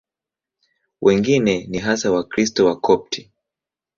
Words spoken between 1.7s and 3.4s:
hasa Wakristo Wakopti.